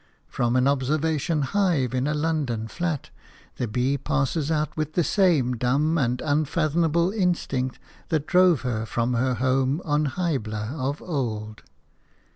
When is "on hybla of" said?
9.85-11.03